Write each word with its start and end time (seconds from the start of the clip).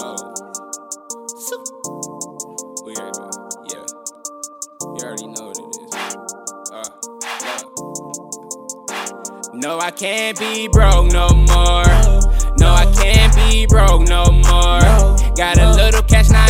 Whoa. 0.00 0.14
Weird. 2.84 3.16
Yeah. 3.68 3.84
You 4.80 5.02
already 5.02 5.26
know 5.26 5.46
what 5.48 5.58
it 5.58 5.66
is. 5.82 5.92
Uh. 6.72 6.88
No, 9.54 9.78
I 9.80 9.90
can't 9.90 10.38
be 10.38 10.68
broke 10.68 11.10
no 11.12 11.28
more. 11.30 11.84
No, 12.58 12.72
I 12.74 12.86
can't 12.96 13.34
be 13.34 13.66
broke 13.66 14.08
no 14.08 14.24
more. 14.26 14.80
Got 15.36 15.58
a 15.58 15.72
little 15.72 16.02
cash, 16.02 16.30
now 16.30 16.46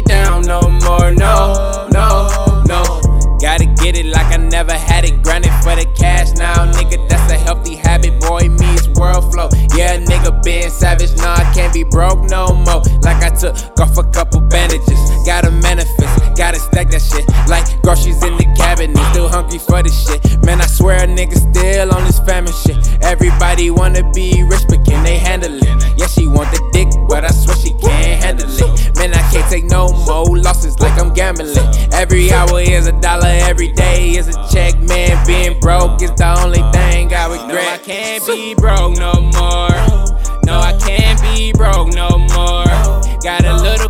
down 0.00 0.42
no 0.42 0.62
more. 0.62 1.10
No, 1.12 1.88
no, 1.92 2.62
no. 2.66 2.82
Gotta 3.40 3.66
get 3.82 3.96
it 3.96 4.06
like 4.06 4.32
I 4.32 4.38
never 4.38 4.72
had 4.72 5.04
it. 5.04 5.22
Grinding 5.22 5.52
for 5.60 5.76
the 5.76 5.84
cash 5.94 6.32
now, 6.38 6.70
nigga. 6.72 7.08
That's 7.08 7.30
a 7.32 7.36
healthy 7.36 7.74
habit. 7.74 8.18
Boy, 8.20 8.48
me's 8.48 8.88
world 8.90 9.30
flow. 9.32 9.48
Yeah, 9.76 9.98
nigga, 9.98 10.42
being 10.42 10.70
savage. 10.70 11.14
Nah, 11.16 11.34
I 11.34 11.52
can't 11.52 11.74
be 11.74 11.84
broke 11.84 12.22
no 12.30 12.54
more. 12.54 12.82
Like 13.02 13.22
I 13.22 13.30
took 13.30 13.54
off 13.80 13.98
a 13.98 14.04
couple 14.04 14.40
bandages. 14.40 15.00
Gotta 15.26 15.50
manifest, 15.50 16.36
gotta 16.36 16.58
stack 16.58 16.90
that 16.90 17.02
shit. 17.02 17.26
Like 17.48 17.66
groceries 17.82 18.22
in 18.22 18.36
the 18.36 18.46
cabinet. 18.56 18.96
Still 19.10 19.28
hungry 19.28 19.58
for 19.58 19.82
this 19.82 19.94
shit. 20.06 20.22
Man, 20.46 20.60
I 20.60 20.66
swear 20.66 21.04
a 21.04 21.06
nigga 21.06 21.36
still 21.36 21.92
on 21.92 22.04
this 22.04 22.20
famine 22.20 22.52
shit. 22.52 22.78
Everybody 23.02 23.70
wanna 23.70 24.08
be 24.12 24.42
rich, 24.44 24.62
but 24.68 24.84
can 24.86 25.04
they 25.04 25.18
handle 25.18 25.52
it? 25.52 25.98
Yeah, 25.98 26.06
she 26.06 26.26
want 26.26 26.50
the 26.50 26.62
dick, 26.72 26.88
is 32.70 32.86
a 32.86 32.92
dollar, 33.00 33.26
every 33.26 33.72
day 33.72 34.10
is 34.10 34.28
a 34.28 34.48
check. 34.52 34.78
Man, 34.80 35.26
being 35.26 35.58
broke 35.60 36.02
is 36.02 36.12
the 36.12 36.38
only 36.42 36.62
thing 36.72 37.12
I 37.12 37.26
regret. 37.26 37.48
No, 37.48 37.58
I 37.58 37.78
can't 37.78 38.26
be 38.26 38.54
broke 38.54 38.96
no 38.98 39.12
more. 39.14 39.72
No, 40.44 40.58
I 40.58 40.76
can't 40.78 41.20
be 41.22 41.52
broke 41.52 41.94
no 41.94 42.18
more. 42.18 42.64
Got 43.22 43.44
a 43.44 43.56
little 43.56 43.88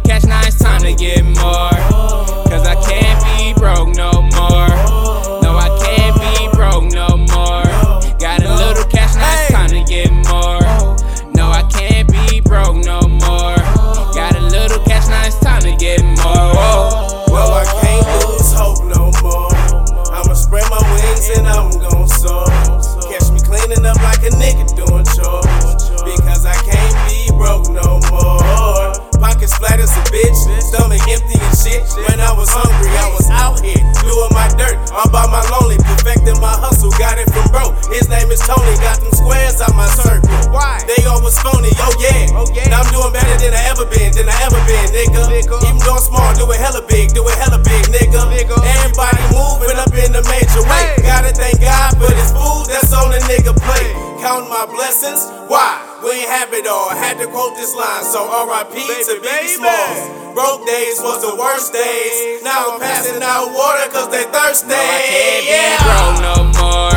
a 50.22 50.28
major 50.30 50.62
way. 50.70 50.94
Gotta 51.02 51.34
thank 51.34 51.60
God 51.60 51.98
for 51.98 52.10
this 52.14 52.30
food 52.30 52.70
that's 52.70 52.92
on 52.94 53.10
the 53.10 53.18
nigga 53.27 53.55
plate. 53.58 53.92
Counting 54.22 54.48
my 54.48 54.66
blessings, 54.70 55.27
why? 55.50 55.83
We 56.02 56.22
ain't 56.22 56.30
have 56.30 56.52
it 56.55 56.66
all. 56.66 56.90
Had 56.90 57.18
to 57.18 57.27
quote 57.27 57.56
this 57.56 57.74
line, 57.74 58.05
so 58.05 58.22
R.I.P. 58.22 58.74
to 58.78 59.18
Biggie 59.18 59.22
baby. 59.22 59.58
Smalls. 59.58 60.22
Broke 60.34 60.64
days 60.66 60.98
was 61.02 61.20
the 61.20 61.34
worst 61.36 61.72
days. 61.72 62.42
Now 62.42 62.74
I'm 62.74 62.80
passing 62.80 63.22
out 63.22 63.52
water 63.52 63.90
cause 63.90 64.08
they 64.11 64.24
thirsty. 64.30 64.68
No, 64.68 64.78
I 64.78 65.02
can't 65.11 65.44
yeah. 65.44 65.77
be 65.77 65.84
broke 65.84 66.18
no 66.22 66.36
more. 66.56 66.94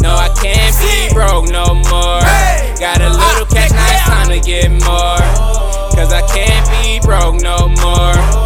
No, 0.00 0.12
I 0.16 0.28
can't 0.34 0.74
be 0.80 1.14
broke 1.14 1.48
no 1.52 1.74
more. 1.92 2.20
Got 2.80 3.00
a 3.00 3.08
little 3.08 3.46
Ah, 3.46 3.52
cash, 3.52 3.70
now 3.70 3.86
it's 3.86 4.04
time 4.08 4.28
to 4.28 4.40
get 4.40 4.70
more. 4.84 5.22
Cause 5.94 6.12
I 6.12 6.22
can't 6.34 6.66
be 6.82 7.00
broke 7.00 7.40
no 7.40 7.68
more. 7.80 8.45